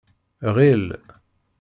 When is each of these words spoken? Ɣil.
Ɣil. 0.55 0.85